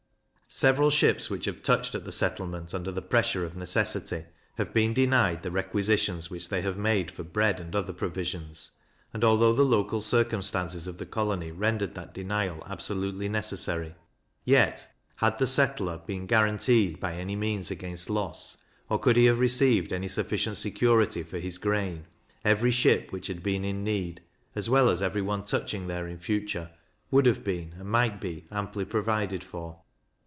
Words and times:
Several 0.53 0.89
ships 0.89 1.29
which 1.29 1.45
have 1.45 1.63
touched 1.63 1.95
at 1.95 2.03
the 2.03 2.11
settlement 2.11 2.73
under 2.73 2.91
the 2.91 3.01
pressure 3.01 3.45
of 3.45 3.55
necessity, 3.55 4.25
have 4.55 4.73
been 4.73 4.93
denied 4.93 5.43
the 5.43 5.49
requisitions 5.49 6.29
which 6.29 6.49
they 6.49 6.59
have 6.61 6.75
made 6.75 7.09
for 7.09 7.23
bread 7.23 7.61
and 7.61 7.73
other 7.73 7.93
provisions; 7.93 8.71
and, 9.13 9.23
although 9.23 9.53
the 9.53 9.63
local 9.63 10.01
circumstances 10.01 10.87
of 10.87 10.97
the 10.97 11.05
colony 11.05 11.51
rendered 11.53 11.95
that 11.95 12.13
denial 12.13 12.61
absolutely 12.69 13.29
necessary, 13.29 13.95
yet, 14.43 14.93
had 15.15 15.37
the 15.39 15.47
settler 15.47 15.99
been 15.99 16.25
guaranteed 16.25 16.99
by 16.99 17.13
any 17.13 17.37
means 17.37 17.71
against 17.71 18.09
loss, 18.09 18.57
or 18.89 18.99
could 18.99 19.15
he 19.15 19.27
have 19.27 19.39
received 19.39 19.93
any 19.93 20.09
sufficient 20.09 20.57
security 20.57 21.23
for 21.23 21.39
his 21.39 21.57
grain, 21.57 22.03
every 22.43 22.71
ship 22.71 23.13
which 23.13 23.27
had 23.27 23.41
been 23.41 23.63
in 23.63 23.85
need, 23.85 24.19
as 24.53 24.69
well 24.69 24.89
as 24.89 25.01
every 25.01 25.21
one 25.21 25.45
touching 25.45 25.87
there 25.87 26.09
in 26.09 26.19
future, 26.19 26.71
would 27.09 27.25
have 27.25 27.41
been, 27.41 27.73
and 27.79 27.87
might 27.87 28.19
be, 28.19 28.45
amply 28.51 28.83
provided 28.83 29.45
for. 29.45 29.79